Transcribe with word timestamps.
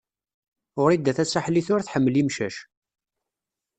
Wrida 0.81 1.11
Tasaḥlit 1.17 1.67
ur 1.73 1.81
tḥemmel 1.83 2.15
imcac. 2.21 2.55